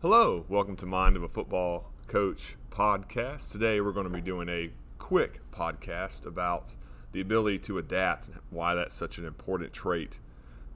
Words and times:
Hello, 0.00 0.44
welcome 0.48 0.76
to 0.76 0.86
Mind 0.86 1.16
of 1.16 1.24
a 1.24 1.28
Football 1.28 1.90
Coach 2.06 2.54
podcast. 2.70 3.50
Today 3.50 3.80
we're 3.80 3.90
going 3.90 4.06
to 4.06 4.12
be 4.12 4.20
doing 4.20 4.48
a 4.48 4.70
quick 5.00 5.40
podcast 5.50 6.24
about 6.24 6.72
the 7.10 7.20
ability 7.20 7.58
to 7.58 7.78
adapt 7.78 8.28
and 8.28 8.36
why 8.50 8.76
that's 8.76 8.94
such 8.94 9.18
an 9.18 9.24
important 9.24 9.72
trait 9.72 10.20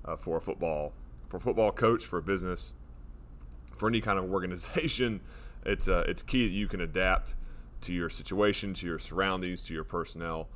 uh, 0.05 0.17
for 0.17 0.39
a 0.39 0.41
football 0.41 0.93
for 1.29 1.37
a 1.37 1.41
football 1.41 1.71
coach, 1.71 2.05
for 2.05 2.19
a 2.19 2.23
business, 2.23 2.75
for 3.77 3.89
any 3.89 4.01
kind 4.01 4.19
of 4.19 4.25
organization. 4.33 5.21
It's 5.65 5.87
uh, 5.87 6.03
it's 6.09 6.25
key 6.25 6.49
that 6.49 6.53
you 6.53 6.67
can 6.67 6.81
adapt 6.81 7.37
to 7.83 7.93
your 7.93 8.11
situation, 8.11 8.75
to 8.75 8.87
your 8.87 8.99
surroundings, 8.99 9.63
to 9.63 9.73
your 9.73 9.85
personnel, 9.85 10.49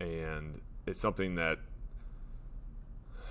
and 0.00 0.60
it's 0.86 1.00
something 1.00 1.36
that 1.36 1.60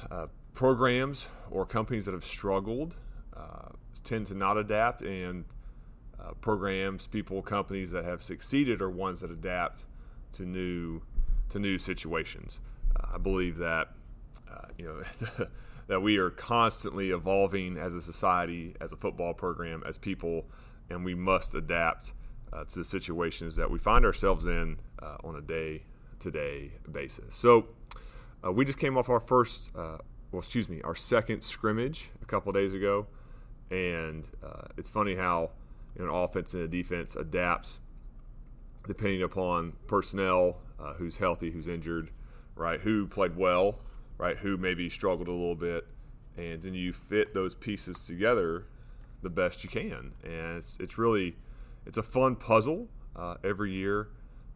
uh, 0.09 0.25
programs 0.55 1.27
or 1.51 1.67
companies 1.67 2.05
that 2.05 2.15
have 2.15 2.25
struggled 2.25 2.95
uh, 3.37 3.69
tend 3.99 4.27
to 4.27 4.33
not 4.33 4.57
adapt, 4.57 5.01
and 5.01 5.45
uh, 6.19 6.33
programs, 6.41 7.07
people, 7.07 7.41
companies 7.41 7.91
that 7.91 8.05
have 8.05 8.21
succeeded 8.21 8.81
are 8.81 8.89
ones 8.89 9.21
that 9.21 9.31
adapt 9.31 9.85
to 10.33 10.43
new 10.43 11.01
to 11.49 11.59
new 11.59 11.77
situations. 11.77 12.59
Uh, 12.95 13.15
I 13.15 13.17
believe 13.17 13.57
that 13.57 13.89
uh, 14.49 14.67
you 14.77 14.85
know 14.85 15.45
that 15.87 16.01
we 16.01 16.17
are 16.17 16.29
constantly 16.29 17.09
evolving 17.09 17.77
as 17.77 17.95
a 17.95 18.01
society, 18.01 18.75
as 18.79 18.91
a 18.91 18.95
football 18.95 19.33
program, 19.33 19.83
as 19.85 19.97
people, 19.97 20.45
and 20.89 21.03
we 21.03 21.15
must 21.15 21.53
adapt 21.53 22.13
uh, 22.53 22.63
to 22.65 22.79
the 22.79 22.85
situations 22.85 23.55
that 23.55 23.69
we 23.69 23.79
find 23.79 24.05
ourselves 24.05 24.45
in 24.45 24.77
uh, 25.01 25.17
on 25.23 25.35
a 25.35 25.41
day 25.41 25.83
to 26.19 26.31
day 26.31 26.73
basis. 26.91 27.35
So. 27.35 27.67
we 28.53 28.65
just 28.65 28.79
came 28.79 28.97
off 28.97 29.07
our 29.07 29.19
first 29.19 29.69
well, 30.31 30.39
excuse 30.39 30.69
me, 30.69 30.81
our 30.81 30.95
second 30.95 31.43
scrimmage 31.43 32.09
a 32.21 32.25
couple 32.25 32.51
days 32.51 32.73
ago, 32.73 33.07
and 33.71 34.29
uh, 34.43 34.67
it's 34.77 34.89
funny 34.89 35.15
how 35.15 35.49
you 35.97 36.05
know, 36.05 36.09
an 36.09 36.23
offense 36.23 36.53
and 36.53 36.63
a 36.63 36.67
defense 36.67 37.15
adapts 37.15 37.79
depending 38.87 39.21
upon 39.21 39.73
personnel, 39.87 40.57
uh, 40.79 40.93
who's 40.93 41.17
healthy, 41.17 41.51
who's 41.51 41.67
injured, 41.67 42.09
right? 42.55 42.81
Who 42.81 43.07
played 43.07 43.35
well, 43.35 43.75
right? 44.17 44.37
Who 44.37 44.57
maybe 44.57 44.89
struggled 44.89 45.27
a 45.27 45.31
little 45.31 45.55
bit, 45.55 45.87
and 46.37 46.61
then 46.61 46.73
you 46.73 46.91
fit 46.91 47.33
those 47.33 47.55
pieces 47.55 48.03
together 48.03 48.65
the 49.21 49.29
best 49.29 49.63
you 49.63 49.69
can, 49.69 50.13
and 50.23 50.57
it's 50.57 50.77
it's 50.79 50.97
really 50.97 51.35
it's 51.85 51.97
a 51.97 52.03
fun 52.03 52.35
puzzle 52.35 52.87
uh, 53.15 53.35
every 53.43 53.71
year 53.71 54.09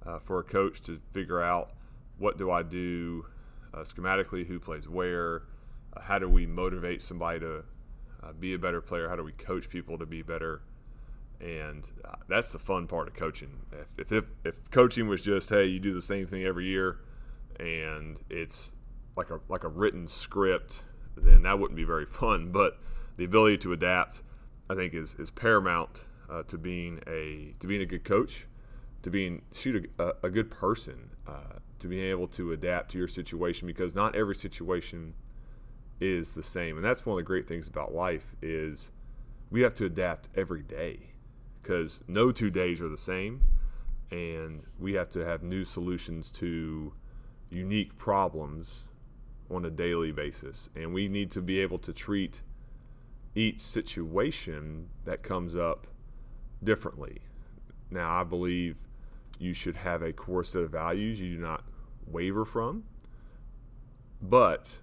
uh, 0.05 0.19
for 0.19 0.39
a 0.39 0.43
coach 0.43 0.81
to 0.81 0.99
figure 1.11 1.41
out 1.41 1.71
what 2.17 2.38
do 2.38 2.49
I 2.49 2.63
do 2.63 3.27
uh, 3.73 3.80
schematically, 3.80 4.47
who 4.47 4.59
plays 4.59 4.89
where 4.89 5.43
how 6.02 6.19
do 6.19 6.27
we 6.27 6.45
motivate 6.45 7.02
somebody 7.02 7.39
to 7.39 7.63
uh, 8.25 8.33
be 8.33 8.53
a 8.53 8.59
better 8.59 8.81
player? 8.81 9.09
How 9.09 9.15
do 9.15 9.23
we 9.23 9.31
coach 9.31 9.69
people 9.69 9.97
to 9.97 10.05
be 10.05 10.21
better? 10.21 10.61
And 11.39 11.89
uh, 12.03 12.15
that's 12.27 12.51
the 12.51 12.59
fun 12.59 12.87
part 12.87 13.07
of 13.07 13.13
coaching. 13.13 13.61
If, 13.97 14.11
if, 14.11 14.25
if 14.43 14.71
coaching 14.71 15.07
was 15.07 15.21
just 15.21 15.49
hey, 15.49 15.65
you 15.65 15.79
do 15.79 15.93
the 15.93 16.01
same 16.01 16.25
thing 16.25 16.43
every 16.43 16.65
year, 16.65 16.99
and 17.59 18.19
it's 18.29 18.73
like 19.15 19.29
a 19.29 19.39
like 19.49 19.63
a 19.63 19.67
written 19.67 20.07
script, 20.07 20.83
then 21.15 21.43
that 21.43 21.59
wouldn't 21.59 21.75
be 21.75 21.83
very 21.83 22.05
fun. 22.21 22.51
But 22.51 22.79
the 23.17 23.25
ability 23.25 23.57
to 23.59 23.73
adapt, 23.73 24.21
I 24.69 24.75
think, 24.75 24.93
is 24.93 25.15
is 25.15 25.29
paramount 25.29 26.03
uh, 26.29 26.43
to 26.43 26.57
being 26.57 27.01
a 27.07 27.53
to 27.59 27.67
being 27.67 27.81
a 27.81 27.85
good 27.85 28.03
coach, 28.03 28.47
to 29.03 29.09
being 29.09 29.41
shoot 29.53 29.91
a, 29.99 30.13
a 30.23 30.29
good 30.29 30.49
person, 30.49 31.11
uh, 31.27 31.59
to 31.79 31.87
being 31.87 32.05
able 32.05 32.27
to 32.29 32.51
adapt 32.51 32.91
to 32.91 32.97
your 32.97 33.07
situation 33.07 33.67
because 33.67 33.95
not 33.95 34.15
every 34.15 34.35
situation 34.35 35.13
is 35.99 36.35
the 36.35 36.43
same. 36.43 36.75
And 36.77 36.85
that's 36.85 37.05
one 37.05 37.13
of 37.13 37.17
the 37.17 37.23
great 37.23 37.47
things 37.47 37.67
about 37.67 37.93
life 37.93 38.35
is 38.41 38.91
we 39.49 39.61
have 39.61 39.73
to 39.75 39.85
adapt 39.85 40.29
every 40.35 40.61
day 40.61 41.11
because 41.61 42.02
no 42.07 42.31
two 42.31 42.49
days 42.49 42.81
are 42.81 42.89
the 42.89 42.97
same 42.97 43.41
and 44.11 44.63
we 44.79 44.93
have 44.93 45.09
to 45.11 45.25
have 45.25 45.41
new 45.41 45.63
solutions 45.63 46.31
to 46.31 46.93
unique 47.49 47.97
problems 47.97 48.83
on 49.49 49.65
a 49.65 49.70
daily 49.70 50.11
basis 50.11 50.70
and 50.75 50.93
we 50.93 51.08
need 51.08 51.31
to 51.31 51.42
be 51.42 51.59
able 51.59 51.77
to 51.80 51.93
treat 51.93 52.41
each 53.36 53.59
situation 53.59 54.89
that 55.05 55.23
comes 55.23 55.55
up 55.55 55.87
differently. 56.64 57.20
Now, 57.91 58.20
I 58.20 58.23
believe 58.23 58.77
you 59.37 59.53
should 59.53 59.75
have 59.75 60.02
a 60.02 60.14
core 60.14 60.43
set 60.43 60.64
of 60.64 60.71
values 60.71 61.20
you 61.20 61.36
do 61.36 61.41
not 61.41 61.64
waver 62.08 62.45
from, 62.45 62.83
but 64.21 64.80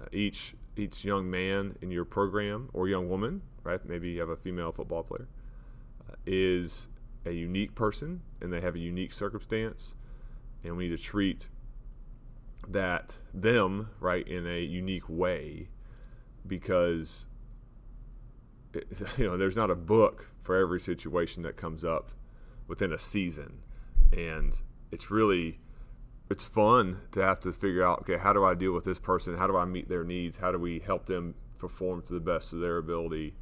uh, 0.00 0.06
each 0.12 0.54
each 0.76 1.04
young 1.04 1.30
man 1.30 1.76
in 1.82 1.90
your 1.90 2.04
program 2.04 2.70
or 2.72 2.88
young 2.88 3.08
woman, 3.08 3.42
right? 3.62 3.84
Maybe 3.84 4.10
you 4.10 4.20
have 4.20 4.30
a 4.30 4.36
female 4.36 4.72
football 4.72 5.02
player, 5.02 5.28
uh, 6.08 6.14
is 6.24 6.88
a 7.26 7.32
unique 7.32 7.74
person 7.74 8.22
and 8.40 8.52
they 8.52 8.60
have 8.60 8.74
a 8.74 8.78
unique 8.78 9.12
circumstance, 9.12 9.94
and 10.64 10.76
we 10.76 10.88
need 10.88 10.96
to 10.96 11.02
treat 11.02 11.48
that 12.68 13.16
them 13.34 13.90
right 14.00 14.26
in 14.26 14.46
a 14.46 14.60
unique 14.60 15.08
way 15.08 15.68
because 16.46 17.26
it, 18.72 18.86
you 19.18 19.26
know 19.26 19.36
there's 19.36 19.56
not 19.56 19.70
a 19.70 19.74
book 19.74 20.30
for 20.42 20.56
every 20.56 20.80
situation 20.80 21.42
that 21.42 21.56
comes 21.56 21.84
up 21.84 22.12
within 22.68 22.92
a 22.92 22.98
season 22.98 23.60
and 24.12 24.60
it's 24.90 25.10
really 25.10 25.58
it's 26.32 26.44
fun 26.44 26.98
to 27.10 27.20
have 27.20 27.38
to 27.40 27.52
figure 27.52 27.84
out 27.84 28.00
okay 28.00 28.16
how 28.16 28.32
do 28.32 28.42
i 28.42 28.54
deal 28.54 28.72
with 28.72 28.84
this 28.84 28.98
person? 28.98 29.36
How 29.36 29.46
do 29.46 29.56
i 29.56 29.66
meet 29.66 29.88
their 29.90 30.02
needs? 30.02 30.38
How 30.38 30.50
do 30.50 30.58
we 30.58 30.78
help 30.80 31.04
them 31.04 31.34
perform 31.58 32.00
to 32.02 32.14
the 32.14 32.20
best 32.20 32.54
of 32.54 32.60
their 32.60 32.78
ability? 32.78 33.34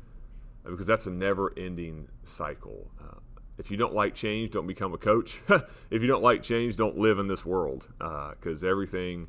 Because 0.64 0.88
that's 0.88 1.06
a 1.06 1.10
never 1.10 1.56
ending 1.56 2.08
cycle. 2.24 2.90
Uh, 3.00 3.20
if 3.58 3.70
you 3.70 3.76
don't 3.76 3.94
like 3.94 4.14
change 4.14 4.50
don't 4.50 4.66
become 4.66 4.92
a 4.92 4.98
coach. 4.98 5.40
If 5.90 6.02
you 6.02 6.08
don't 6.08 6.22
like 6.22 6.42
change 6.42 6.74
don't 6.74 6.98
live 6.98 7.20
in 7.20 7.28
this 7.28 7.46
world 7.46 7.86
because 7.98 8.64
uh, 8.64 8.68
everything 8.68 9.28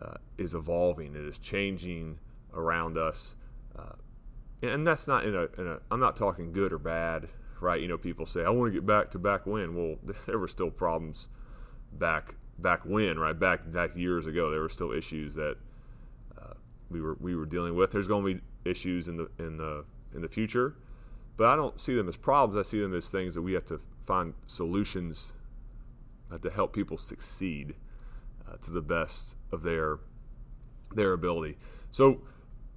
uh, 0.00 0.14
is 0.38 0.54
evolving. 0.54 1.14
It 1.14 1.26
is 1.26 1.38
changing 1.38 2.18
around 2.54 2.96
us 2.96 3.36
uh, 3.78 3.92
and 4.62 4.86
that's 4.86 5.06
not 5.06 5.24
in 5.24 5.34
a, 5.34 5.44
in 5.60 5.66
a 5.68 5.78
i'm 5.90 6.00
not 6.00 6.16
talking 6.16 6.50
good 6.52 6.72
or 6.72 6.78
bad 6.78 7.28
right? 7.60 7.82
You 7.82 7.88
know 7.88 7.98
people 7.98 8.24
say 8.24 8.42
i 8.42 8.48
want 8.48 8.72
to 8.72 8.74
get 8.74 8.86
back 8.86 9.10
to 9.10 9.18
back 9.18 9.46
when. 9.46 9.74
Well 9.74 9.96
there 10.26 10.38
were 10.38 10.48
still 10.48 10.70
problems 10.70 11.28
back 11.92 12.36
back 12.60 12.84
when, 12.84 13.18
right 13.18 13.38
back 13.38 13.70
back 13.70 13.96
years 13.96 14.26
ago, 14.26 14.50
there 14.50 14.60
were 14.60 14.68
still 14.68 14.92
issues 14.92 15.34
that 15.34 15.56
uh, 16.40 16.54
we 16.90 17.00
were 17.00 17.16
we 17.20 17.34
were 17.34 17.46
dealing 17.46 17.74
with. 17.74 17.90
There's 17.90 18.08
going 18.08 18.24
to 18.24 18.34
be 18.34 18.40
issues 18.64 19.08
in 19.08 19.16
the 19.16 19.30
in 19.38 19.56
the 19.56 19.84
in 20.14 20.22
the 20.22 20.28
future, 20.28 20.76
but 21.36 21.46
I 21.46 21.56
don't 21.56 21.80
see 21.80 21.94
them 21.94 22.08
as 22.08 22.16
problems. 22.16 22.56
I 22.56 22.68
see 22.68 22.80
them 22.80 22.94
as 22.94 23.10
things 23.10 23.34
that 23.34 23.42
we 23.42 23.52
have 23.54 23.64
to 23.66 23.80
find 24.06 24.34
solutions 24.46 25.32
uh, 26.30 26.38
to 26.38 26.50
help 26.50 26.72
people 26.72 26.98
succeed 26.98 27.74
uh, 28.48 28.56
to 28.62 28.70
the 28.70 28.82
best 28.82 29.36
of 29.52 29.62
their 29.62 29.98
their 30.94 31.12
ability. 31.12 31.56
So 31.92 32.22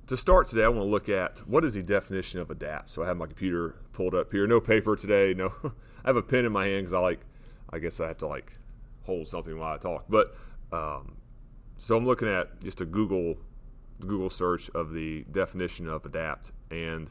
to 0.08 0.18
start 0.18 0.48
today, 0.48 0.64
I 0.64 0.68
want 0.68 0.82
to 0.82 0.86
look 0.86 1.10
at 1.10 1.40
what 1.48 1.64
is 1.64 1.74
the 1.76 1.82
definition 1.82 2.40
of 2.40 2.52
adapt. 2.52 2.90
So 2.90 3.04
I 3.04 3.08
have 3.08 3.18
my 3.18 3.26
computer 3.26 3.76
pulled 3.94 4.14
up 4.14 4.32
here. 4.32 4.46
No 4.48 4.60
paper 4.60 4.96
today. 4.96 5.34
No, 5.34 5.54
I 6.04 6.10
have 6.10 6.18
a 6.18 6.22
pen 6.22 6.46
in 6.46 6.52
my 6.52 6.66
hand 6.66 6.84
because 6.84 6.94
I 6.94 7.00
like. 7.00 7.22
I 7.70 7.80
guess 7.80 8.00
I 8.00 8.08
have 8.08 8.20
to 8.20 8.28
like 8.28 8.54
hold 9.04 9.28
something 9.28 9.58
while 9.58 9.74
I 9.74 9.78
talk. 9.78 10.06
But 10.10 10.36
um, 10.72 11.18
so 11.78 11.98
I'm 11.98 12.06
looking 12.06 12.28
at 12.28 12.62
just 12.62 12.82
a 12.82 12.86
Google 12.86 13.38
Google 14.00 14.30
search 14.30 14.70
of 14.72 14.92
the 14.94 15.26
definition 15.32 15.88
of 15.88 16.06
adapt, 16.06 16.52
and 16.72 17.10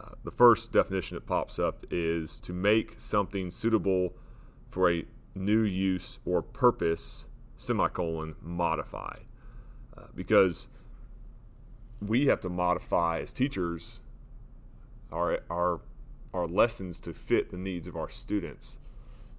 uh, 0.00 0.14
the 0.24 0.30
first 0.30 0.72
definition 0.72 1.14
that 1.16 1.26
pops 1.26 1.58
up 1.58 1.84
is 1.90 2.40
to 2.40 2.52
make 2.52 2.94
something 2.98 3.50
suitable 3.50 4.14
for 4.70 4.90
a 4.90 5.04
new 5.34 5.62
use 5.62 6.18
or 6.24 6.42
purpose 6.42 7.26
semicolon 7.56 8.34
modify. 8.40 9.16
Uh, 9.96 10.06
because 10.14 10.68
we 12.00 12.26
have 12.26 12.40
to 12.40 12.48
modify 12.48 13.20
as 13.20 13.32
teachers 13.32 14.00
our 15.12 15.40
our 15.50 15.80
our 16.32 16.46
lessons 16.46 16.98
to 17.00 17.12
fit 17.12 17.50
the 17.50 17.58
needs 17.58 17.86
of 17.86 17.96
our 17.96 18.08
students 18.08 18.78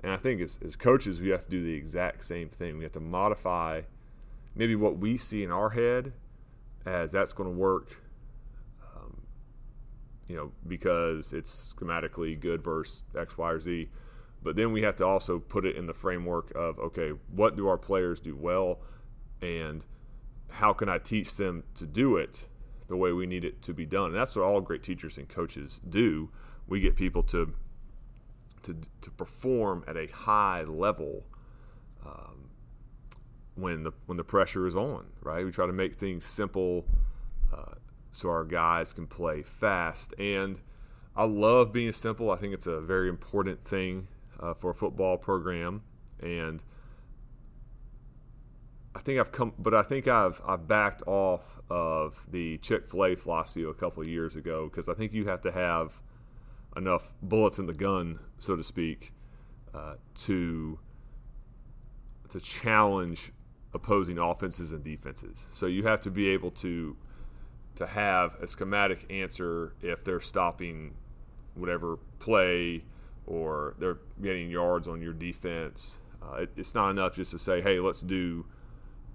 and 0.03 0.11
I 0.11 0.17
think 0.17 0.41
as, 0.41 0.59
as 0.63 0.75
coaches, 0.75 1.21
we 1.21 1.29
have 1.29 1.45
to 1.45 1.49
do 1.49 1.63
the 1.63 1.73
exact 1.73 2.25
same 2.25 2.49
thing. 2.49 2.77
We 2.77 2.83
have 2.83 2.91
to 2.93 2.99
modify 2.99 3.81
maybe 4.53 4.75
what 4.75 4.97
we 4.97 5.17
see 5.17 5.43
in 5.43 5.51
our 5.51 5.69
head 5.69 6.11
as 6.85 7.11
that's 7.13 7.31
going 7.31 7.49
to 7.49 7.55
work, 7.55 7.95
um, 8.95 9.21
you 10.27 10.35
know, 10.35 10.51
because 10.67 11.31
it's 11.31 11.73
schematically 11.73 12.37
good 12.37 12.61
versus 12.61 13.05
X, 13.17 13.37
Y, 13.37 13.49
or 13.49 13.59
Z. 13.59 13.89
But 14.43 14.57
then 14.57 14.73
we 14.73 14.81
have 14.81 14.97
to 14.97 15.05
also 15.05 15.39
put 15.39 15.65
it 15.65 15.77
in 15.77 15.87
the 15.87 15.93
framework 15.93 16.51
of 16.53 16.77
okay, 16.79 17.11
what 17.31 17.55
do 17.55 17.67
our 17.69 17.77
players 17.77 18.19
do 18.19 18.35
well, 18.35 18.79
and 19.41 19.85
how 20.51 20.73
can 20.73 20.89
I 20.89 20.97
teach 20.97 21.37
them 21.37 21.63
to 21.75 21.85
do 21.85 22.17
it 22.17 22.47
the 22.89 22.97
way 22.97 23.13
we 23.13 23.25
need 23.25 23.45
it 23.45 23.61
to 23.63 23.73
be 23.73 23.85
done? 23.85 24.07
And 24.07 24.15
that's 24.15 24.35
what 24.35 24.43
all 24.43 24.59
great 24.59 24.83
teachers 24.83 25.17
and 25.17 25.29
coaches 25.29 25.79
do. 25.87 26.29
We 26.67 26.81
get 26.81 26.97
people 26.97 27.23
to 27.23 27.53
to, 28.63 28.77
to 29.01 29.11
perform 29.11 29.83
at 29.87 29.95
a 29.97 30.07
high 30.07 30.63
level 30.63 31.25
um, 32.05 32.49
when 33.55 33.83
the 33.83 33.91
when 34.05 34.17
the 34.17 34.23
pressure 34.23 34.67
is 34.67 34.75
on. 34.75 35.05
Right, 35.21 35.45
we 35.45 35.51
try 35.51 35.65
to 35.65 35.73
make 35.73 35.95
things 35.95 36.25
simple, 36.25 36.85
uh, 37.53 37.75
so 38.11 38.29
our 38.29 38.43
guys 38.43 38.93
can 38.93 39.07
play 39.07 39.41
fast. 39.43 40.13
And 40.17 40.59
I 41.15 41.25
love 41.25 41.71
being 41.71 41.91
simple. 41.91 42.31
I 42.31 42.37
think 42.37 42.53
it's 42.53 42.67
a 42.67 42.81
very 42.81 43.09
important 43.09 43.63
thing 43.63 44.07
uh, 44.39 44.53
for 44.53 44.71
a 44.71 44.75
football 44.75 45.17
program. 45.17 45.83
And 46.19 46.63
I 48.95 48.99
think 48.99 49.19
I've 49.19 49.31
come, 49.31 49.53
but 49.57 49.73
I 49.73 49.83
think 49.83 50.07
I've 50.07 50.41
I've 50.45 50.67
backed 50.67 51.03
off 51.07 51.61
of 51.69 52.25
the 52.31 52.57
Chick 52.59 52.89
Fil 52.89 53.05
A 53.05 53.15
philosophy 53.15 53.63
a 53.63 53.73
couple 53.73 54.03
of 54.03 54.09
years 54.09 54.35
ago 54.35 54.69
because 54.69 54.87
I 54.87 54.93
think 54.93 55.13
you 55.13 55.25
have 55.27 55.41
to 55.41 55.51
have 55.51 56.01
enough 56.75 57.13
bullets 57.21 57.59
in 57.59 57.65
the 57.65 57.73
gun, 57.73 58.19
so 58.39 58.55
to 58.55 58.63
speak, 58.63 59.13
uh, 59.73 59.95
to 60.15 60.79
to 62.29 62.39
challenge 62.39 63.31
opposing 63.73 64.17
offenses 64.17 64.71
and 64.71 64.83
defenses. 64.83 65.45
So 65.51 65.65
you 65.67 65.83
have 65.83 66.01
to 66.01 66.11
be 66.11 66.29
able 66.29 66.51
to 66.51 66.95
to 67.75 67.87
have 67.87 68.35
a 68.35 68.47
schematic 68.47 69.05
answer 69.11 69.73
if 69.81 70.03
they're 70.03 70.19
stopping 70.19 70.93
whatever 71.55 71.97
play 72.19 72.83
or 73.25 73.75
they're 73.79 73.97
getting 74.21 74.49
yards 74.49 74.87
on 74.87 75.01
your 75.01 75.13
defense. 75.13 75.97
Uh, 76.21 76.41
it, 76.41 76.51
it's 76.55 76.75
not 76.75 76.89
enough 76.89 77.15
just 77.15 77.31
to 77.31 77.39
say, 77.39 77.61
"Hey, 77.61 77.79
let's 77.79 78.01
do 78.01 78.45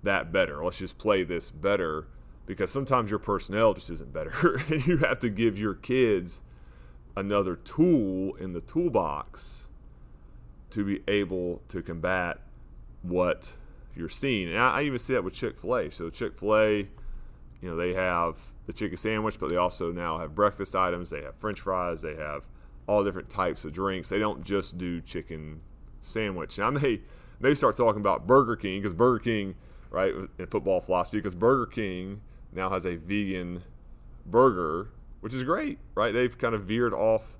that 0.02 0.32
better. 0.32 0.64
Let's 0.64 0.78
just 0.78 0.98
play 0.98 1.22
this 1.22 1.50
better." 1.50 2.08
Because 2.46 2.72
sometimes 2.72 3.10
your 3.10 3.18
personnel 3.18 3.74
just 3.74 3.90
isn't 3.90 4.12
better, 4.12 4.62
and 4.68 4.86
you 4.86 4.98
have 4.98 5.18
to 5.18 5.28
give 5.28 5.58
your 5.58 5.74
kids 5.74 6.40
another 7.18 7.56
tool 7.56 8.36
in 8.36 8.52
the 8.52 8.60
toolbox 8.60 9.66
to 10.70 10.84
be 10.84 11.02
able 11.08 11.60
to 11.68 11.82
combat 11.82 12.38
what 13.02 13.54
you're 13.96 14.08
seeing. 14.08 14.48
And 14.48 14.58
I, 14.58 14.78
I 14.78 14.82
even 14.82 14.98
see 14.98 15.14
that 15.14 15.24
with 15.24 15.34
Chick 15.34 15.58
Fil 15.58 15.76
A. 15.76 15.90
So 15.90 16.10
Chick 16.10 16.38
Fil 16.38 16.56
A, 16.56 16.76
you 16.78 16.88
know, 17.62 17.76
they 17.76 17.94
have 17.94 18.38
the 18.66 18.72
chicken 18.72 18.96
sandwich, 18.96 19.40
but 19.40 19.50
they 19.50 19.56
also 19.56 19.90
now 19.90 20.18
have 20.18 20.34
breakfast 20.34 20.76
items. 20.76 21.10
They 21.10 21.22
have 21.22 21.34
French 21.36 21.60
fries. 21.60 22.02
They 22.02 22.14
have 22.14 22.44
all 22.86 23.02
different 23.02 23.28
types 23.28 23.64
of 23.64 23.72
drinks. 23.72 24.08
They 24.08 24.18
don't 24.18 24.44
just 24.44 24.78
do 24.78 25.00
chicken 25.00 25.60
sandwich. 26.00 26.56
Now 26.58 26.70
they 26.70 27.00
may 27.40 27.54
start 27.54 27.76
talking 27.76 28.00
about 28.00 28.26
Burger 28.26 28.54
King 28.54 28.80
because 28.80 28.94
Burger 28.94 29.18
King, 29.18 29.56
right, 29.90 30.14
in 30.38 30.46
football 30.46 30.80
philosophy, 30.80 31.18
because 31.18 31.34
Burger 31.34 31.66
King 31.66 32.20
now 32.52 32.70
has 32.70 32.86
a 32.86 32.94
vegan 32.96 33.62
burger, 34.24 34.90
which 35.20 35.34
is 35.34 35.44
great, 35.44 35.78
right? 35.94 36.12
They've 36.12 36.36
kind 36.36 36.54
of 36.54 36.64
veered 36.64 36.94
off 36.94 37.36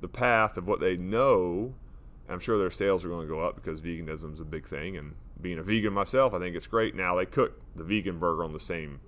the 0.00 0.08
path 0.08 0.56
of 0.56 0.66
what 0.66 0.80
they 0.80 0.96
know. 0.96 1.74
I'm 2.28 2.40
sure 2.40 2.58
their 2.58 2.70
sales 2.70 3.04
are 3.04 3.08
going 3.08 3.26
to 3.26 3.32
go 3.32 3.40
up 3.40 3.56
because 3.56 3.80
veganism 3.80 4.32
is 4.32 4.40
a 4.40 4.44
big 4.44 4.66
thing, 4.66 4.96
and 4.96 5.14
being 5.40 5.58
a 5.58 5.62
vegan 5.62 5.92
myself, 5.92 6.32
I 6.34 6.38
think 6.38 6.56
it's 6.56 6.66
great. 6.66 6.94
Now 6.94 7.16
they 7.16 7.26
cook 7.26 7.60
the 7.76 7.84
vegan 7.84 8.18
burger 8.18 8.44
on 8.44 8.52
the 8.52 8.60
same 8.60 9.00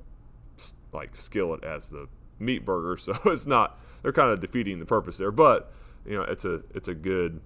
like 0.93 1.17
skillet 1.17 1.63
as 1.65 1.89
the 1.89 2.09
meat 2.39 2.65
burger, 2.65 2.97
so 3.01 3.19
it's 3.27 3.47
not 3.47 3.79
they're 4.03 4.13
kind 4.13 4.31
of 4.31 4.41
defeating 4.41 4.79
the 4.79 4.87
purpose 4.87 5.19
there. 5.19 5.33
But 5.33 5.73
you 6.05 6.17
know, 6.17 6.23
it's 6.23 6.45
a 6.45 6.63
it's 6.75 6.89
a 6.89 6.95
good 6.95 7.41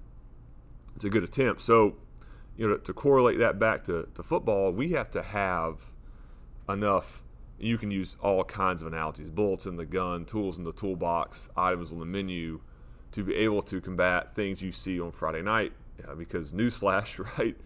it's 0.94 1.04
a 1.04 1.10
good 1.10 1.24
attempt. 1.24 1.62
So 1.62 1.96
you 2.56 2.68
know, 2.68 2.76
to 2.76 2.92
correlate 2.92 3.38
that 3.38 3.58
back 3.58 3.84
to, 3.84 4.06
to 4.14 4.22
football, 4.22 4.70
we 4.70 4.90
have 4.92 5.10
to 5.12 5.22
have 5.22 5.86
enough. 6.68 7.22
You 7.60 7.78
can 7.78 7.90
use 7.90 8.16
all 8.20 8.44
kinds 8.44 8.82
of 8.82 8.88
analogies: 8.88 9.30
bullets 9.30 9.66
in 9.66 9.76
the 9.76 9.86
gun, 9.86 10.24
tools 10.24 10.58
in 10.58 10.64
the 10.64 10.72
toolbox, 10.72 11.48
items 11.56 11.92
on 11.92 11.98
the 11.98 12.06
menu, 12.06 12.60
to 13.12 13.24
be 13.24 13.34
able 13.34 13.62
to 13.62 13.80
combat 13.80 14.34
things 14.34 14.62
you 14.62 14.72
see 14.72 15.00
on 15.00 15.12
Friday 15.12 15.42
night. 15.42 15.72
Yeah, 15.98 16.14
because 16.14 16.52
newsflash, 16.52 17.18
right? 17.38 17.56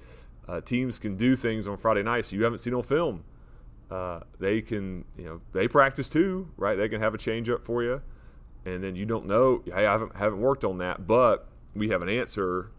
Uh, 0.46 0.60
teams 0.60 0.98
can 0.98 1.16
do 1.16 1.36
things 1.36 1.66
on 1.66 1.76
Friday 1.76 2.02
nights 2.02 2.32
you 2.32 2.44
haven't 2.44 2.58
seen 2.58 2.74
on 2.74 2.82
film. 2.82 3.24
Uh, 3.90 4.20
they 4.40 4.60
can, 4.60 5.04
you 5.16 5.24
know, 5.24 5.40
they 5.52 5.68
practice 5.68 6.08
too, 6.08 6.50
right? 6.56 6.76
They 6.76 6.88
can 6.88 7.00
have 7.00 7.14
a 7.14 7.18
change 7.18 7.48
up 7.48 7.64
for 7.64 7.82
you, 7.82 8.02
and 8.64 8.82
then 8.82 8.96
you 8.96 9.06
don't 9.06 9.26
know. 9.26 9.62
Hey, 9.64 9.86
I 9.86 9.92
haven't 9.92 10.16
haven't 10.16 10.40
worked 10.40 10.64
on 10.64 10.78
that, 10.78 11.06
but 11.06 11.48
we 11.74 11.90
have 11.90 12.02
an 12.02 12.08
answer 12.08 12.70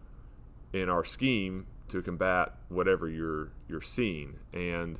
in 0.72 0.88
our 0.88 1.04
scheme 1.04 1.66
to 1.88 2.02
combat 2.02 2.52
whatever 2.68 3.08
you're 3.08 3.50
you're 3.68 3.80
seeing. 3.80 4.38
And 4.52 4.98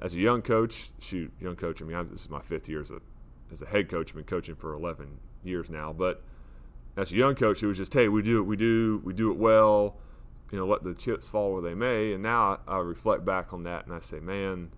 as 0.00 0.14
a 0.14 0.18
young 0.18 0.42
coach, 0.42 0.90
shoot, 1.00 1.32
young 1.40 1.56
coach. 1.56 1.82
I 1.82 1.84
mean, 1.84 1.96
I'm, 1.96 2.10
this 2.10 2.22
is 2.22 2.30
my 2.30 2.40
fifth 2.40 2.68
year 2.68 2.80
as 2.80 2.90
a 2.90 3.00
as 3.50 3.62
a 3.62 3.66
head 3.66 3.88
coach. 3.88 4.10
I've 4.10 4.16
been 4.16 4.24
coaching 4.24 4.56
for 4.56 4.74
11 4.74 5.18
years 5.42 5.70
now, 5.70 5.92
but 5.92 6.22
as 6.96 7.12
a 7.12 7.14
young 7.14 7.34
coach, 7.34 7.62
it 7.62 7.66
was 7.66 7.78
just, 7.78 7.94
hey, 7.94 8.08
we 8.08 8.22
do 8.22 8.38
it, 8.38 8.42
we 8.42 8.56
do, 8.56 9.00
we 9.04 9.14
do 9.14 9.30
it 9.30 9.38
well 9.38 9.96
you 10.50 10.58
know, 10.58 10.66
let 10.66 10.82
the 10.82 10.94
chips 10.94 11.28
fall 11.28 11.52
where 11.52 11.62
they 11.62 11.74
may. 11.74 12.12
And 12.12 12.22
now 12.22 12.58
I, 12.66 12.76
I 12.76 12.78
reflect 12.78 13.24
back 13.24 13.52
on 13.52 13.64
that 13.64 13.86
and 13.86 13.94
I 13.94 14.00
say, 14.00 14.20
man, 14.20 14.70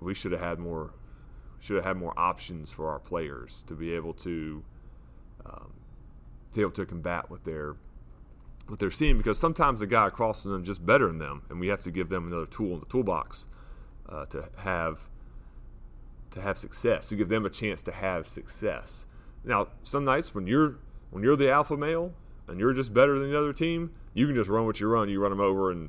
we 0.00 0.14
should 0.14 0.32
have 0.32 0.40
had 0.40 0.58
more, 0.58 0.92
should 1.58 1.76
have 1.76 1.84
had 1.84 1.96
more 1.96 2.14
options 2.16 2.70
for 2.70 2.88
our 2.88 2.98
players 2.98 3.64
to 3.66 3.74
be 3.74 3.92
able 3.92 4.12
to, 4.14 4.62
um, 5.44 5.72
to 6.52 6.56
be 6.56 6.60
able 6.60 6.72
to 6.72 6.86
combat 6.86 7.30
what 7.30 7.44
they're, 7.44 7.76
what 8.68 8.78
they're 8.78 8.90
seeing. 8.90 9.16
Because 9.16 9.38
sometimes 9.38 9.80
the 9.80 9.86
guy 9.86 10.06
across 10.06 10.42
from 10.42 10.52
them 10.52 10.64
just 10.64 10.84
better 10.86 11.08
than 11.08 11.18
them, 11.18 11.42
and 11.50 11.58
we 11.58 11.68
have 11.68 11.82
to 11.82 11.90
give 11.90 12.08
them 12.08 12.26
another 12.26 12.46
tool 12.46 12.74
in 12.74 12.80
the 12.80 12.86
toolbox 12.86 13.46
uh, 14.08 14.26
to 14.26 14.48
have, 14.58 15.08
to 16.30 16.40
have 16.40 16.58
success, 16.58 17.08
to 17.08 17.16
give 17.16 17.28
them 17.28 17.44
a 17.44 17.50
chance 17.50 17.82
to 17.82 17.92
have 17.92 18.26
success. 18.26 19.06
Now, 19.44 19.68
some 19.82 20.04
nights 20.04 20.34
when 20.34 20.46
you're 20.46 20.78
when 21.10 21.22
you're 21.22 21.36
the 21.36 21.50
alpha 21.50 21.76
male 21.76 22.12
and 22.48 22.58
you're 22.58 22.72
just 22.72 22.92
better 22.92 23.18
than 23.18 23.30
the 23.30 23.38
other 23.38 23.52
team, 23.52 23.92
you 24.12 24.26
can 24.26 24.34
just 24.34 24.50
run 24.50 24.66
what 24.66 24.80
you 24.80 24.88
run. 24.88 25.08
You 25.08 25.20
run 25.20 25.30
them 25.30 25.40
over 25.40 25.70
and 25.70 25.88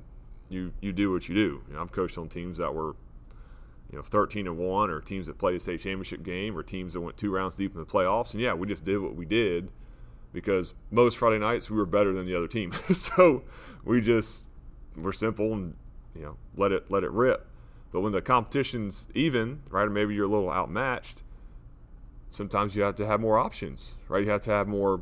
you 0.50 0.74
you 0.82 0.94
do 0.94 1.12
what 1.12 1.28
you 1.28 1.36
do. 1.36 1.64
You 1.68 1.74
know, 1.74 1.82
I've 1.82 1.92
coached 1.92 2.18
on 2.18 2.30
teams 2.30 2.58
that 2.60 2.74
were 2.74 2.96
you 3.92 3.98
know 3.98 4.04
13 4.04 4.48
and 4.48 4.58
one, 4.58 4.90
or 4.90 5.02
teams 5.02 5.28
that 5.28 5.38
played 5.38 5.56
a 5.56 5.60
state 5.60 5.80
championship 5.80 6.24
game, 6.24 6.58
or 6.58 6.64
teams 6.64 6.94
that 6.94 7.02
went 7.02 7.18
two 7.18 7.32
rounds 7.32 7.56
deep 7.56 7.74
in 7.74 7.80
the 7.80 7.86
playoffs. 7.86 8.34
And 8.34 8.42
yeah, 8.42 8.54
we 8.54 8.68
just 8.68 8.84
did 8.84 9.00
what 9.00 9.16
we 9.16 9.26
did 9.26 9.70
because 10.34 10.74
most 10.92 11.18
Friday 11.18 11.40
nights 11.40 11.70
we 11.70 11.78
were 11.78 11.86
better 11.86 12.14
than 12.14 12.26
the 12.26 12.36
other 12.36 12.48
team. 12.48 12.74
so 12.94 13.44
we 13.84 14.02
just 14.02 14.48
were 14.96 15.14
simple 15.14 15.54
and 15.54 15.76
you 16.16 16.22
know 16.22 16.38
let 16.56 16.72
it 16.72 16.90
let 16.92 17.04
it 17.04 17.12
rip. 17.12 17.48
But 17.98 18.02
when 18.02 18.12
the 18.12 18.22
competition's 18.22 19.08
even, 19.16 19.64
right, 19.72 19.88
or 19.88 19.90
maybe 19.90 20.14
you're 20.14 20.26
a 20.26 20.30
little 20.30 20.52
outmatched, 20.52 21.24
sometimes 22.30 22.76
you 22.76 22.84
have 22.84 22.94
to 22.94 23.08
have 23.08 23.20
more 23.20 23.40
options, 23.40 23.96
right? 24.08 24.24
You 24.24 24.30
have 24.30 24.42
to 24.42 24.52
have 24.52 24.68
more 24.68 25.02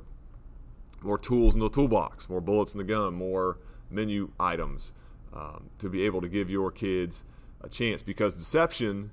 more 1.01 1.18
tools 1.18 1.56
in 1.56 1.59
the 1.59 1.69
toolbox, 1.69 2.30
more 2.30 2.39
bullets 2.39 2.74
in 2.74 2.77
the 2.77 2.86
gun, 2.86 3.13
more 3.13 3.57
menu 3.89 4.31
items 4.39 4.94
um, 5.33 5.69
to 5.77 5.89
be 5.89 6.03
able 6.03 6.21
to 6.21 6.30
give 6.30 6.50
your 6.50 6.71
kids 6.71 7.25
a 7.59 7.68
chance 7.68 8.01
because 8.01 8.33
deception 8.33 9.12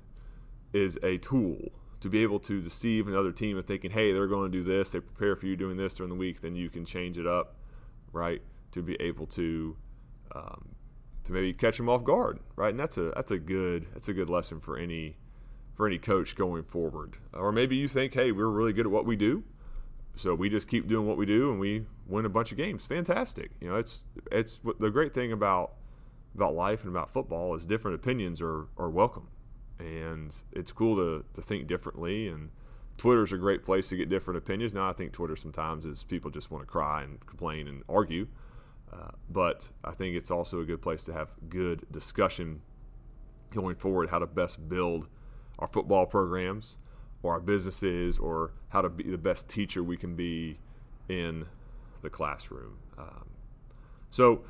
is 0.71 0.97
a 1.03 1.17
tool 1.17 1.69
to 1.99 2.07
be 2.07 2.23
able 2.23 2.39
to 2.39 2.61
deceive 2.61 3.09
another 3.09 3.33
team 3.33 3.57
and 3.57 3.67
thinking, 3.67 3.91
hey, 3.91 4.13
they're 4.13 4.27
going 4.27 4.49
to 4.49 4.57
do 4.57 4.63
this, 4.63 4.93
they 4.93 5.01
prepare 5.01 5.35
for 5.35 5.45
you 5.45 5.57
doing 5.57 5.75
this 5.75 5.93
during 5.93 6.09
the 6.09 6.15
week, 6.15 6.39
then 6.39 6.55
you 6.55 6.69
can 6.69 6.85
change 6.85 7.17
it 7.17 7.27
up, 7.27 7.57
right? 8.13 8.41
To 8.71 8.81
be 8.81 8.95
able 9.01 9.27
to 9.27 9.75
um, 10.33 10.69
to 11.25 11.31
maybe 11.31 11.53
catch 11.53 11.77
them 11.77 11.89
off 11.89 12.03
guard, 12.03 12.39
right? 12.55 12.71
And 12.71 12.79
that's 12.79 12.97
a 12.97 13.11
that's 13.15 13.31
a 13.31 13.37
good 13.37 13.87
that's 13.93 14.09
a 14.09 14.13
good 14.13 14.29
lesson 14.29 14.59
for 14.59 14.77
any 14.77 15.17
for 15.75 15.87
any 15.87 15.97
coach 15.97 16.35
going 16.35 16.63
forward. 16.63 17.17
Or 17.33 17.51
maybe 17.51 17.75
you 17.75 17.87
think, 17.87 18.13
hey, 18.13 18.31
we're 18.31 18.47
really 18.47 18.73
good 18.73 18.85
at 18.85 18.91
what 18.91 19.05
we 19.05 19.15
do, 19.15 19.43
so 20.15 20.35
we 20.35 20.49
just 20.49 20.67
keep 20.67 20.87
doing 20.87 21.07
what 21.07 21.17
we 21.17 21.25
do 21.25 21.51
and 21.51 21.59
we 21.59 21.85
win 22.07 22.25
a 22.25 22.29
bunch 22.29 22.51
of 22.51 22.57
games. 22.57 22.85
Fantastic. 22.85 23.51
You 23.59 23.69
know, 23.69 23.75
it's 23.75 24.05
it's 24.31 24.61
the 24.79 24.89
great 24.89 25.13
thing 25.13 25.31
about 25.31 25.73
about 26.35 26.55
life 26.55 26.83
and 26.83 26.95
about 26.95 27.11
football 27.11 27.55
is 27.55 27.65
different 27.65 27.95
opinions 27.95 28.41
are, 28.41 28.67
are 28.77 28.89
welcome. 28.89 29.27
And 29.79 30.35
it's 30.51 30.71
cool 30.71 30.95
to, 30.95 31.25
to 31.33 31.41
think 31.41 31.67
differently 31.67 32.27
and 32.27 32.49
Twitter's 32.97 33.33
a 33.33 33.37
great 33.37 33.65
place 33.65 33.89
to 33.89 33.97
get 33.97 34.09
different 34.09 34.37
opinions. 34.37 34.73
Now 34.73 34.89
I 34.89 34.93
think 34.93 35.11
Twitter 35.11 35.35
sometimes 35.35 35.85
is 35.85 36.03
people 36.03 36.31
just 36.31 36.51
want 36.51 36.63
to 36.63 36.67
cry 36.67 37.03
and 37.03 37.25
complain 37.25 37.67
and 37.67 37.83
argue. 37.89 38.27
Uh, 38.93 39.09
but 39.29 39.69
I 39.83 39.91
think 39.91 40.15
it's 40.15 40.29
also 40.29 40.59
a 40.59 40.65
good 40.65 40.81
place 40.81 41.03
to 41.05 41.13
have 41.13 41.31
good 41.49 41.85
discussion 41.91 42.61
going 43.51 43.75
forward 43.75 44.09
how 44.09 44.19
to 44.19 44.27
best 44.27 44.69
build 44.69 45.07
our 45.59 45.67
football 45.67 46.05
programs 46.05 46.77
or 47.23 47.33
our 47.33 47.39
businesses 47.39 48.19
or 48.19 48.51
how 48.69 48.81
to 48.81 48.89
be 48.89 49.03
the 49.03 49.17
best 49.17 49.47
teacher 49.49 49.83
we 49.83 49.97
can 49.97 50.15
be 50.15 50.59
in 51.09 51.45
the 52.01 52.09
classroom. 52.09 52.77
Um, 52.97 53.25
so, 54.11 54.43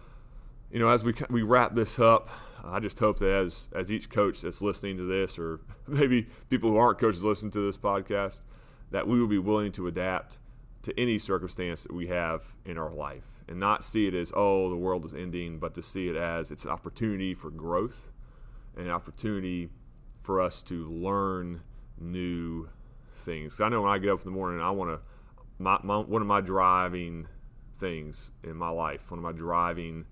you 0.72 0.80
know, 0.80 0.90
as 0.90 1.04
we 1.04 1.14
we 1.30 1.44
wrap 1.44 1.76
this 1.76 2.00
up, 2.00 2.30
I 2.64 2.80
just 2.80 3.00
hope 3.00 3.20
that 3.20 3.30
as 3.30 3.70
as 3.74 3.92
each 3.92 4.10
coach 4.10 4.42
that's 4.42 4.62
listening 4.62 4.98
to 4.98 5.04
this, 5.04 5.40
or 5.40 5.62
maybe 5.88 6.28
people 6.50 6.72
who 6.72 6.78
aren't 6.78 7.00
coaches 7.00 7.24
listen 7.24 7.52
to 7.52 7.66
this 7.66 7.78
podcast, 7.78 8.42
that 8.92 9.08
we 9.08 9.20
will 9.20 9.28
be 9.28 9.38
willing 9.38 9.72
to 9.74 9.88
adapt 9.88 10.40
to 10.82 11.00
any 11.00 11.18
circumstance 11.18 11.84
that 11.84 11.94
we 11.94 12.08
have 12.08 12.44
in 12.66 12.78
our 12.78 12.92
life, 12.92 13.33
and 13.48 13.60
not 13.60 13.84
see 13.84 14.08
it 14.08 14.14
as 14.14 14.32
oh 14.36 14.70
the 14.70 14.76
world 14.76 15.06
is 15.06 15.14
ending, 15.14 15.60
but 15.60 15.74
to 15.76 15.82
see 15.82 16.08
it 16.08 16.16
as 16.16 16.52
it's 16.52 16.66
an 16.66 16.72
opportunity 16.72 17.34
for 17.34 17.50
growth, 17.50 18.12
and 18.76 18.88
an 18.88 18.92
opportunity 18.92 19.70
for 20.22 20.42
us 20.42 20.64
to 20.64 20.90
learn 20.90 21.62
new 22.00 22.70
things. 23.16 23.60
I 23.62 23.70
know 23.70 23.82
when 23.82 23.92
I 23.92 23.98
get 23.98 24.12
up 24.12 24.20
in 24.20 24.26
the 24.26 24.32
morning, 24.32 24.62
I 24.62 24.72
want 24.72 24.92
to. 24.92 25.00
My, 25.60 25.80
my, 25.84 25.98
one 26.00 26.22
of 26.22 26.28
my 26.28 26.42
driving 26.42 27.28
things 27.76 28.32
in 28.44 28.56
my 28.56 28.70
life, 28.70 29.12
one 29.12 29.20
of 29.20 29.24
my 29.24 29.32
driving 29.32 30.06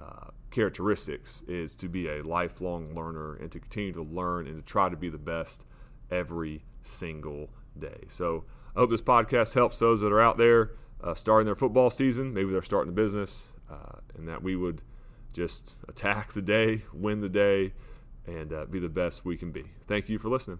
uh, 0.00 0.28
characteristics 0.50 1.42
is 1.46 1.74
to 1.76 1.88
be 1.88 2.08
a 2.08 2.22
lifelong 2.22 2.94
learner 2.94 3.34
and 3.36 3.50
to 3.52 3.60
continue 3.60 3.92
to 3.92 4.02
learn 4.02 4.46
and 4.46 4.56
to 4.56 4.62
try 4.62 4.88
to 4.88 4.96
be 4.96 5.08
the 5.08 5.18
best 5.18 5.64
every 6.10 6.64
single 6.82 7.50
day. 7.78 8.04
So 8.08 8.44
I 8.74 8.80
hope 8.80 8.90
this 8.90 9.02
podcast 9.02 9.54
helps 9.54 9.78
those 9.78 10.00
that 10.00 10.12
are 10.12 10.20
out 10.20 10.38
there 10.38 10.72
uh, 11.02 11.14
starting 11.14 11.46
their 11.46 11.54
football 11.54 11.90
season. 11.90 12.32
Maybe 12.32 12.52
they're 12.52 12.62
starting 12.62 12.90
a 12.90 12.94
business, 12.94 13.46
uh, 13.70 13.98
and 14.16 14.28
that 14.28 14.42
we 14.42 14.56
would 14.56 14.82
just 15.32 15.74
attack 15.88 16.32
the 16.32 16.42
day, 16.42 16.82
win 16.92 17.20
the 17.20 17.28
day, 17.28 17.72
and 18.26 18.52
uh, 18.52 18.66
be 18.66 18.78
the 18.78 18.88
best 18.88 19.24
we 19.24 19.36
can 19.36 19.50
be. 19.50 19.64
Thank 19.86 20.08
you 20.08 20.18
for 20.18 20.28
listening. 20.28 20.58